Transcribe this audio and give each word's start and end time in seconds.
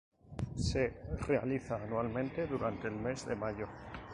Se 0.57 0.95
realiza 1.27 1.75
anualmente 1.75 2.47
durante 2.47 2.87
el 2.87 2.95
mes 2.95 3.23
de 3.27 3.35
mayo. 3.35 3.67